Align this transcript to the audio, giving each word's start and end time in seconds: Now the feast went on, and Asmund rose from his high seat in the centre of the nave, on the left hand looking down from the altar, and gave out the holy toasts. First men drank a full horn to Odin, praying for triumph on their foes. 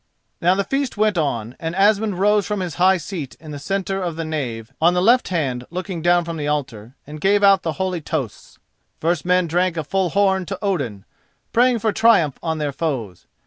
Now 0.41 0.55
the 0.55 0.63
feast 0.63 0.97
went 0.97 1.15
on, 1.15 1.55
and 1.59 1.75
Asmund 1.75 2.17
rose 2.17 2.47
from 2.47 2.61
his 2.61 2.73
high 2.81 2.97
seat 2.97 3.35
in 3.39 3.51
the 3.51 3.59
centre 3.59 4.01
of 4.01 4.15
the 4.15 4.25
nave, 4.25 4.73
on 4.81 4.95
the 4.95 4.99
left 4.99 5.27
hand 5.27 5.67
looking 5.69 6.01
down 6.01 6.25
from 6.25 6.37
the 6.37 6.47
altar, 6.47 6.95
and 7.05 7.21
gave 7.21 7.43
out 7.43 7.61
the 7.61 7.73
holy 7.73 8.01
toasts. 8.01 8.57
First 8.99 9.25
men 9.25 9.45
drank 9.45 9.77
a 9.77 9.83
full 9.83 10.09
horn 10.09 10.47
to 10.47 10.57
Odin, 10.59 11.05
praying 11.53 11.77
for 11.77 11.93
triumph 11.93 12.39
on 12.41 12.57
their 12.57 12.71
foes. 12.71 13.27